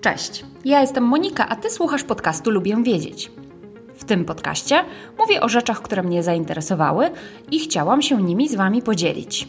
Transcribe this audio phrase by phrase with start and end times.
[0.00, 3.32] Cześć, ja jestem Monika, a ty słuchasz podcastu Lubię Wiedzieć.
[3.94, 4.84] W tym podcaście
[5.18, 7.10] mówię o rzeczach, które mnie zainteresowały
[7.50, 9.48] i chciałam się nimi z Wami podzielić.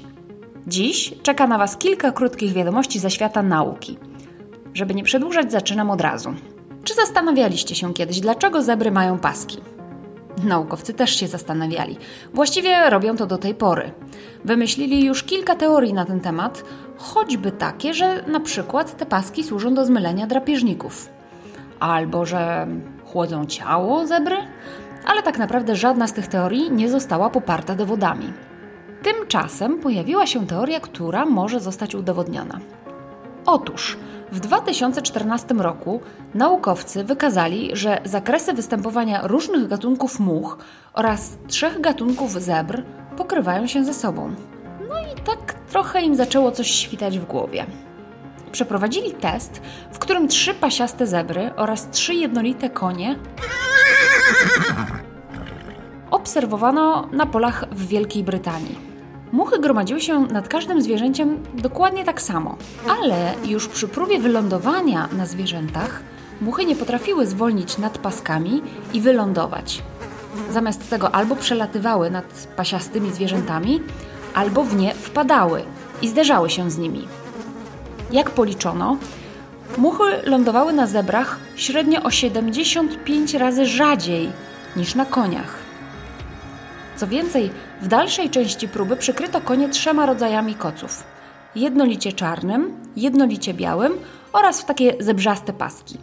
[0.67, 3.97] Dziś czeka na Was kilka krótkich wiadomości ze świata nauki.
[4.73, 6.33] Żeby nie przedłużać, zaczynam od razu.
[6.83, 9.57] Czy zastanawialiście się kiedyś, dlaczego zebry mają paski?
[10.43, 11.97] Naukowcy też się zastanawiali.
[12.33, 13.91] Właściwie robią to do tej pory.
[14.45, 16.63] Wymyślili już kilka teorii na ten temat,
[16.97, 21.09] choćby takie, że na przykład te paski służą do zmylenia drapieżników.
[21.79, 22.67] Albo że
[23.05, 24.37] chłodzą ciało zebry,
[25.05, 28.33] ale tak naprawdę żadna z tych teorii nie została poparta dowodami.
[29.03, 32.59] Tymczasem pojawiła się teoria, która może zostać udowodniona.
[33.45, 33.97] Otóż
[34.31, 36.01] w 2014 roku
[36.33, 40.57] naukowcy wykazali, że zakresy występowania różnych gatunków much
[40.93, 42.83] oraz trzech gatunków zebr
[43.17, 44.35] pokrywają się ze sobą.
[44.89, 47.65] No i tak trochę im zaczęło coś świtać w głowie.
[48.51, 49.61] Przeprowadzili test,
[49.91, 53.15] w którym trzy pasiaste zebry oraz trzy jednolite konie
[56.11, 58.88] obserwowano na polach w Wielkiej Brytanii.
[59.31, 62.55] Muchy gromadziły się nad każdym zwierzęciem dokładnie tak samo,
[63.01, 66.03] ale już przy próbie wylądowania na zwierzętach
[66.41, 68.61] muchy nie potrafiły zwolnić nad paskami
[68.93, 69.83] i wylądować.
[70.51, 73.81] Zamiast tego albo przelatywały nad pasiastymi zwierzętami,
[74.33, 75.63] albo w nie wpadały
[76.01, 77.07] i zderzały się z nimi.
[78.11, 78.97] Jak policzono,
[79.77, 84.29] muchy lądowały na zebrach średnio o 75 razy rzadziej
[84.75, 85.68] niż na koniach.
[86.99, 91.03] Co więcej, w dalszej części próby przykryto konie trzema rodzajami koców:
[91.55, 93.93] jednolicie czarnym, jednolicie białym
[94.33, 95.97] oraz w takie zebrzaste paski.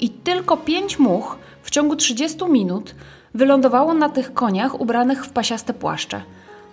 [0.00, 2.94] I tylko pięć much w ciągu 30 minut
[3.34, 6.22] wylądowało na tych koniach ubranych w pasiaste płaszcze,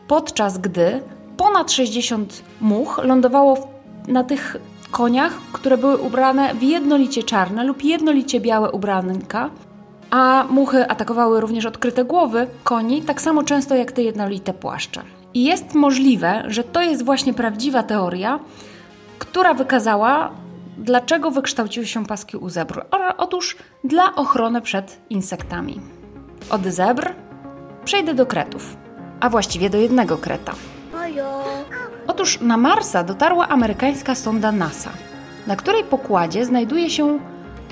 [0.07, 1.01] podczas gdy
[1.37, 3.67] ponad 60 much lądowało
[4.07, 4.57] na tych
[4.91, 9.49] koniach, które były ubrane w jednolicie czarne lub jednolicie białe ubranka,
[10.11, 15.01] a muchy atakowały również odkryte głowy koni tak samo często jak te jednolite płaszcze.
[15.33, 18.39] I jest możliwe, że to jest właśnie prawdziwa teoria,
[19.19, 20.31] która wykazała,
[20.77, 22.85] dlaczego wykształciły się paski u zebr.
[23.17, 25.81] Otóż dla ochrony przed insektami.
[26.49, 27.13] Od zebr
[27.85, 28.77] przejdę do kretów,
[29.19, 30.53] a właściwie do jednego kreta.
[32.07, 34.89] Otóż na Marsa dotarła amerykańska sonda NASA,
[35.47, 37.19] na której pokładzie znajduje się,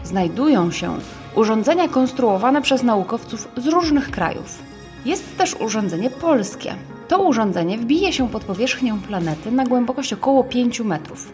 [0.03, 1.00] znajdują się
[1.35, 4.59] urządzenia konstruowane przez naukowców z różnych krajów.
[5.06, 6.75] Jest też urządzenie polskie.
[7.07, 11.34] To urządzenie wbije się pod powierzchnię planety na głębokość około 5 metrów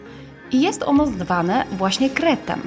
[0.52, 2.60] i jest ono zwane właśnie kretem.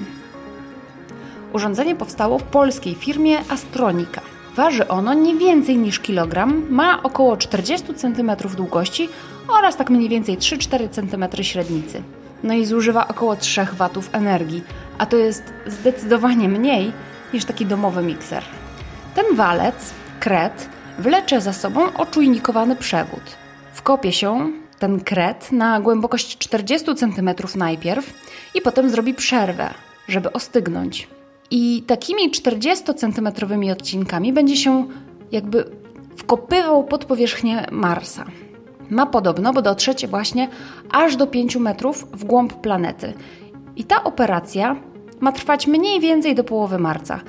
[1.54, 4.22] Urządzenie powstało w polskiej firmie Astronika.
[4.56, 9.10] Waży ono nie więcej niż kilogram, ma około 40 cm długości
[9.48, 12.04] oraz tak mniej więcej 3-4 cm średnicy.
[12.44, 13.68] No i zużywa około 3
[14.02, 14.64] W energii,
[14.98, 16.92] a to jest zdecydowanie mniej
[17.34, 18.44] niż taki domowy mikser.
[19.16, 20.70] Ten walec, kret,
[21.00, 23.22] wlecze za sobą oczujnikowany przewód.
[23.74, 28.14] Wkopie się ten kret na głębokość 40 cm najpierw
[28.56, 29.74] i potem zrobi przerwę,
[30.08, 31.08] żeby ostygnąć.
[31.52, 34.88] I takimi 40-centymetrowymi odcinkami będzie się
[35.32, 35.66] jakby
[36.18, 38.26] wkopywał pod powierzchnię Marsa.
[38.90, 40.48] Ma podobno, bo dotrzeć właśnie
[40.92, 43.14] aż do 5 metrów w głąb planety.
[43.76, 44.76] I ta operacja
[45.20, 47.20] ma trwać mniej więcej do połowy marca.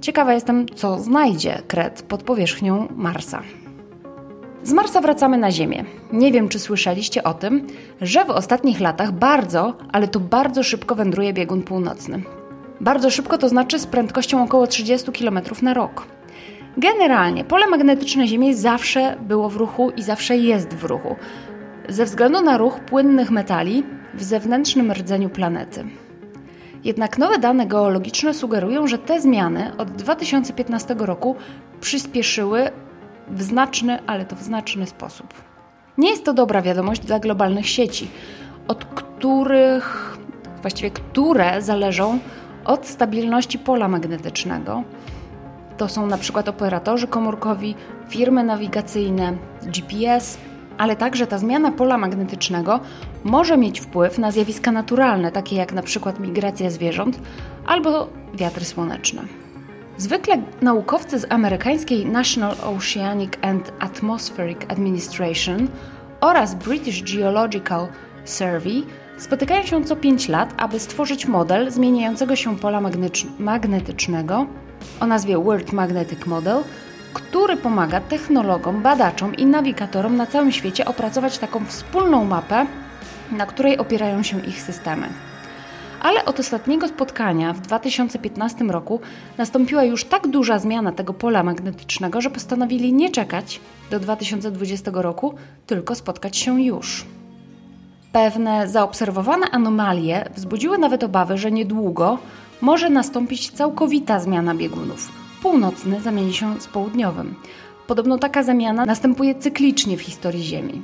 [0.00, 3.42] Ciekawa jestem, co znajdzie kret pod powierzchnią Marsa.
[4.62, 5.84] Z Marsa wracamy na Ziemię.
[6.12, 7.66] Nie wiem, czy słyszeliście o tym,
[8.00, 12.22] że w ostatnich latach bardzo, ale to bardzo szybko wędruje biegun północny.
[12.80, 16.06] Bardzo szybko to znaczy z prędkością około 30 km na rok.
[16.76, 21.16] Generalnie pole magnetyczne Ziemi zawsze było w ruchu i zawsze jest w ruchu,
[21.88, 23.82] ze względu na ruch płynnych metali
[24.14, 25.84] w zewnętrznym rdzeniu planety.
[26.84, 31.36] Jednak nowe dane geologiczne sugerują, że te zmiany od 2015 roku
[31.80, 32.70] przyspieszyły
[33.30, 35.34] w znaczny, ale to w znaczny sposób.
[35.98, 38.08] Nie jest to dobra wiadomość dla globalnych sieci,
[38.68, 40.18] od których,
[40.62, 42.18] właściwie które zależą
[42.64, 44.82] od stabilności pola magnetycznego.
[45.76, 47.74] To są na przykład operatorzy komórkowi,
[48.08, 50.38] firmy nawigacyjne, GPS,
[50.78, 52.80] ale także ta zmiana pola magnetycznego
[53.24, 57.18] może mieć wpływ na zjawiska naturalne, takie jak przykład migracja zwierząt
[57.66, 59.22] albo wiatry słoneczne.
[59.98, 65.68] Zwykle naukowcy z amerykańskiej National Oceanic and Atmospheric Administration
[66.20, 67.88] oraz British Geological
[68.24, 68.82] Survey
[69.18, 72.82] spotykają się co 5 lat, aby stworzyć model zmieniającego się pola
[73.38, 74.46] magnetycznego
[75.00, 76.62] o nazwie World Magnetic Model,
[77.16, 82.66] który pomaga technologom, badaczom i nawigatorom na całym świecie opracować taką wspólną mapę,
[83.32, 85.08] na której opierają się ich systemy.
[86.02, 89.00] Ale od ostatniego spotkania w 2015 roku
[89.38, 93.60] nastąpiła już tak duża zmiana tego pola magnetycznego, że postanowili nie czekać
[93.90, 95.34] do 2020 roku,
[95.66, 97.06] tylko spotkać się już.
[98.12, 102.18] Pewne zaobserwowane anomalie wzbudziły nawet obawy, że niedługo
[102.60, 105.25] może nastąpić całkowita zmiana biegunów.
[105.42, 107.34] Północny zamieni się z południowym.
[107.86, 110.82] Podobno taka zamiana następuje cyklicznie w historii Ziemi.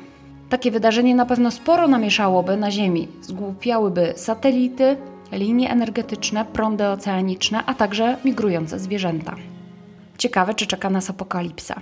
[0.48, 3.08] Takie wydarzenie na pewno sporo namieszałoby na Ziemi.
[3.20, 4.96] Zgłupiałyby satelity,
[5.32, 9.36] linie energetyczne, prądy oceaniczne, a także migrujące zwierzęta.
[10.18, 11.80] Ciekawe, czy czeka nas apokalipsa.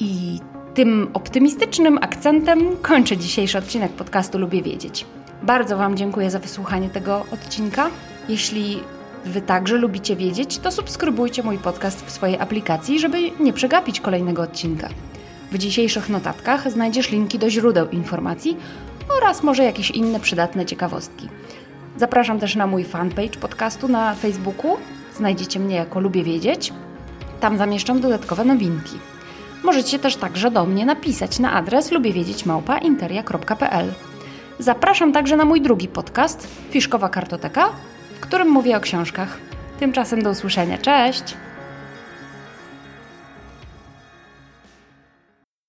[0.00, 0.40] I
[0.74, 5.06] tym optymistycznym akcentem kończę dzisiejszy odcinek podcastu Lubię Wiedzieć.
[5.42, 7.90] Bardzo Wam dziękuję za wysłuchanie tego odcinka.
[8.28, 8.80] Jeśli
[9.24, 14.42] Wy także lubicie wiedzieć, to subskrybujcie mój podcast w swojej aplikacji, żeby nie przegapić kolejnego
[14.42, 14.88] odcinka.
[15.52, 18.56] W dzisiejszych notatkach znajdziesz linki do źródeł informacji
[19.18, 21.28] oraz może jakieś inne przydatne ciekawostki.
[21.96, 24.76] Zapraszam też na mój fanpage podcastu na Facebooku.
[25.16, 26.72] Znajdziecie mnie jako Lubię Wiedzieć.
[27.40, 28.98] Tam zamieszczam dodatkowe nowinki.
[29.62, 33.92] Możecie też także do mnie napisać na adres lubiewiedzieć.interia.pl.
[34.58, 37.68] Zapraszam także na mój drugi podcast, Fiszkowa Kartoteka,
[38.28, 39.38] którym mówię o książkach.
[39.80, 40.78] Tymczasem do usłyszenia.
[40.78, 41.34] Cześć!